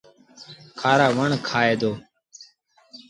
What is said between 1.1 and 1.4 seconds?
وڻ